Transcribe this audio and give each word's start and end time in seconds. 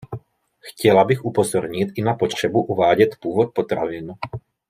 Chtěla 0.59 1.03
bych 1.05 1.25
upozornit 1.25 1.87
i 1.95 2.01
na 2.01 2.13
potřebu 2.15 2.63
uvádět 2.63 3.15
původ 3.21 3.53
potravin. 3.53 4.13